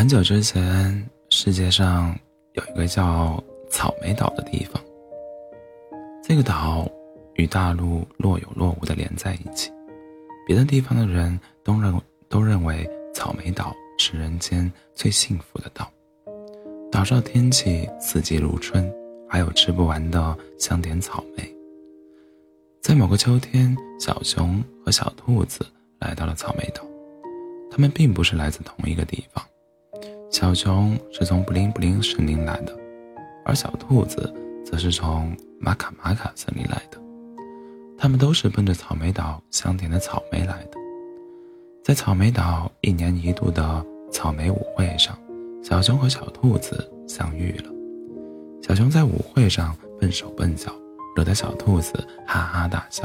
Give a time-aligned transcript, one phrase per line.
[0.00, 2.18] 很久之前，世界上
[2.54, 4.82] 有一个叫草莓岛的地方。
[6.24, 6.90] 这个岛
[7.34, 9.70] 与大陆若有若无的连在一起，
[10.46, 11.94] 别的地方的人都认
[12.30, 15.86] 都认为草莓岛是人间最幸福的岛。
[16.90, 18.90] 岛上天气四季如春，
[19.28, 21.44] 还有吃不完的香甜草莓。
[22.80, 25.62] 在某个秋天，小熊和小兔子
[25.98, 26.82] 来到了草莓岛，
[27.70, 29.44] 他们并不是来自同一个地方。
[30.40, 32.74] 小熊是从布灵布灵森林来的，
[33.44, 34.32] 而小兔子
[34.64, 36.98] 则是从马卡马卡森林来的。
[37.98, 40.78] 他们都是奔着草莓岛香甜的草莓来的。
[41.84, 45.14] 在草莓岛一年一度的草莓舞会上，
[45.62, 47.70] 小熊和小兔子相遇了。
[48.62, 50.72] 小熊在舞会上笨手笨脚，
[51.14, 51.92] 惹得小兔子
[52.26, 53.04] 哈哈大笑。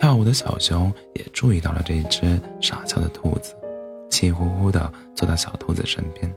[0.00, 3.54] 跳舞的小熊也注意到了这只傻笑的兔子。
[4.14, 6.32] 气呼呼地坐到小兔子身边，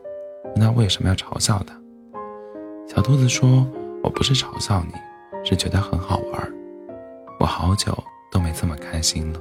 [0.56, 1.80] 问他为什么要嘲笑他。
[2.88, 3.68] 小兔子说
[4.02, 4.94] ：“我不是嘲笑你，
[5.48, 6.54] 是觉得很好玩。
[7.40, 7.96] 我好久
[8.32, 9.40] 都没这么开心了。”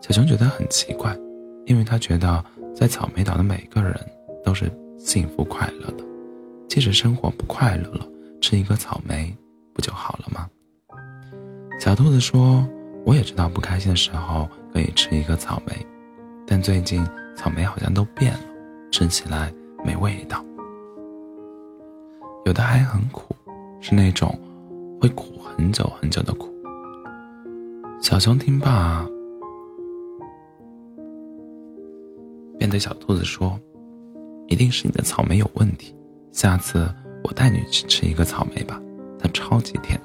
[0.00, 1.14] 小熊觉得很奇怪，
[1.66, 2.42] 因为他觉得
[2.74, 3.94] 在草莓岛的每个人
[4.42, 6.04] 都是幸福快乐的，
[6.66, 8.06] 即使生活不快乐了，
[8.40, 9.36] 吃一个草莓
[9.74, 10.48] 不就好了吗？
[11.78, 12.66] 小兔子说
[13.04, 15.76] ：“我也知道不开心的时候可以吃一个草莓。”
[16.54, 17.02] 但最近
[17.34, 18.40] 草莓好像都变了，
[18.90, 19.50] 吃起来
[19.82, 20.44] 没味道，
[22.44, 23.34] 有的还很苦，
[23.80, 24.38] 是那种
[25.00, 26.52] 会苦很久很久的苦。
[28.02, 29.02] 小熊听罢，
[32.58, 33.58] 便对小兔子说
[34.46, 35.96] ：“一定是你的草莓有问题，
[36.32, 36.86] 下次
[37.24, 38.78] 我带你去吃一个草莓吧，
[39.18, 39.98] 它超级甜。”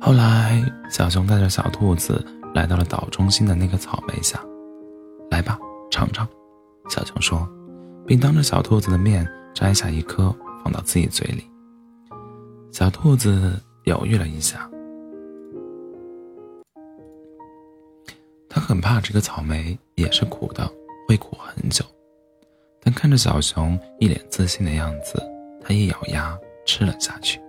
[0.00, 2.24] 后来，小熊带着小兔子。
[2.58, 4.44] 来到了岛中心的那个草莓下，
[5.30, 5.56] 来吧，
[5.92, 6.28] 尝尝。
[6.88, 7.48] 小熊说，
[8.04, 9.24] 并当着小兔子的面
[9.54, 11.48] 摘下一颗放到自己嘴里。
[12.72, 14.68] 小兔子犹豫了一下，
[18.48, 20.68] 他很怕这个草莓也是苦的，
[21.06, 21.84] 会苦很久。
[22.80, 25.22] 但看着小熊一脸自信的样子，
[25.62, 26.36] 他一咬牙
[26.66, 27.40] 吃了下去。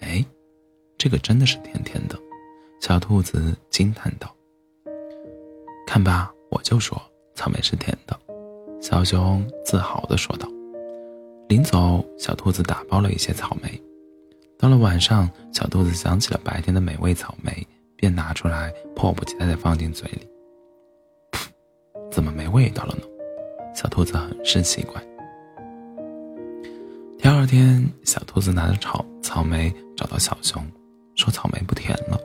[0.00, 0.24] 哎，
[0.98, 2.18] 这个真的是甜甜的。
[2.90, 4.34] 小兔子惊叹道
[5.86, 7.00] ：“看吧，我就说
[7.36, 8.18] 草莓是甜的。”
[8.82, 10.48] 小熊自豪地说道。
[11.48, 13.80] 临走，小兔子打包了一些草莓。
[14.58, 17.64] 到了晚上，小兔子想起了白天的美味草莓，
[17.94, 20.28] 便拿出来，迫不及待地放进嘴里。
[21.30, 21.48] 噗，
[22.10, 23.02] 怎么没味道了呢？
[23.72, 25.00] 小兔子很是奇怪。
[27.16, 30.60] 第二天，小兔子拿着草草莓找到小熊，
[31.14, 32.18] 说：“草莓不甜了。”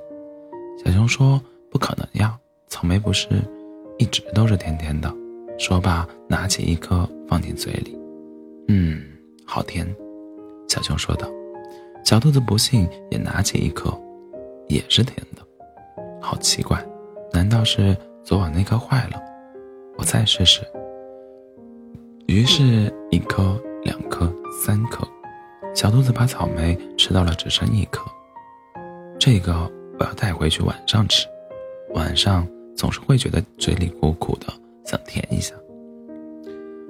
[0.85, 1.41] 小熊说
[1.72, 2.38] ：“不可能呀，
[2.68, 3.28] 草莓不是
[3.97, 5.12] 一直都是甜甜的。”
[5.57, 7.97] 说罢，拿起一颗放进嘴里
[8.69, 9.01] ，“嗯，
[9.46, 9.88] 好甜。”
[10.69, 11.28] 小熊说道。
[12.03, 13.91] 小兔子不信，也拿起一颗，
[14.68, 15.41] 也是甜的。
[16.22, 16.85] 好奇怪，
[17.34, 19.19] 难道是昨晚那颗坏了？
[19.97, 20.62] 我再试试。
[22.28, 24.31] 于是，一颗、两颗、
[24.63, 25.03] 三颗，
[25.73, 28.06] 小兔子把草莓吃到了只剩一颗。
[29.17, 29.67] 这个。
[29.97, 31.25] 我要带回去晚上吃，
[31.94, 32.45] 晚上
[32.75, 34.47] 总是会觉得嘴里苦苦的，
[34.83, 35.56] 想甜一下。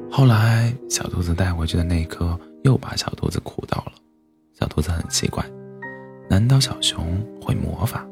[0.10, 3.92] 后来小兔子带回去的那一颗又把小兔子苦到了，
[4.54, 5.46] 小兔子很奇怪，
[6.28, 7.06] 难道小熊
[7.40, 8.04] 会魔法？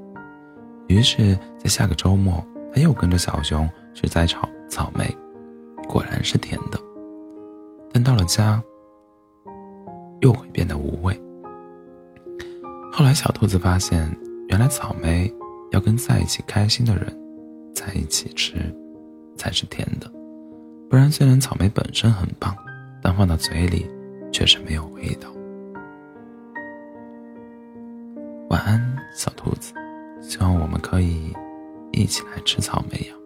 [0.88, 5.06] 于是，在下个周末，他又跟着小熊去摘草草莓，
[5.88, 6.80] 果然是甜的，
[7.92, 8.62] 但到了家
[10.22, 11.20] 又会变得无味。
[12.92, 14.16] 后来，小兔子发现。
[14.54, 15.34] 原来草莓
[15.72, 17.06] 要跟在一起开心的人
[17.74, 18.54] 在一起吃，
[19.36, 20.08] 才是甜的。
[20.88, 22.56] 不然，虽然草莓本身很棒，
[23.02, 23.90] 但放到嘴里
[24.32, 25.28] 却是没有味道。
[28.52, 29.74] 晚安，小兔子，
[30.22, 31.34] 希望我们可以
[31.92, 33.23] 一起来吃草莓呀。